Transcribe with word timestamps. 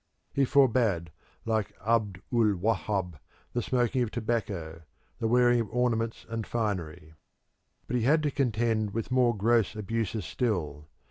He 0.33 0.45
forbade, 0.45 1.11
like 1.45 1.73
Abd 1.85 2.23
ul 2.33 2.55
Wahhab, 2.55 3.19
the 3.53 3.61
smoking 3.61 4.01
of 4.01 4.09
tobacco, 4.09 4.81
the 5.19 5.27
wearing 5.27 5.59
of 5.59 5.69
ornaments 5.71 6.25
and 6.27 6.47
finery. 6.47 7.13
But 7.85 7.97
he 7.97 8.01
had 8.01 8.23
to 8.23 8.31
contend 8.31 8.95
with 8.95 9.11
more 9.11 9.37
gross 9.37 9.75
abuses 9.75 10.25
still. 10.25 10.87